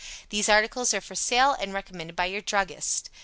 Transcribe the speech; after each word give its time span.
These 0.29 0.49
articles 0.49 0.95
are 0.95 0.99
for 0.99 1.13
sale 1.13 1.53
and 1.59 1.75
recommended 1.75 2.15
by 2.15 2.25
your 2.25 2.41
druggist. 2.41 3.11